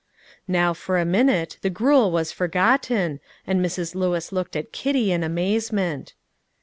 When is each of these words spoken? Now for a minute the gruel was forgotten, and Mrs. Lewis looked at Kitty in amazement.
Now 0.47 0.73
for 0.73 0.97
a 0.97 1.05
minute 1.05 1.59
the 1.61 1.69
gruel 1.69 2.09
was 2.09 2.31
forgotten, 2.31 3.19
and 3.45 3.63
Mrs. 3.63 3.93
Lewis 3.93 4.31
looked 4.31 4.55
at 4.55 4.73
Kitty 4.73 5.11
in 5.11 5.21
amazement. 5.23 6.15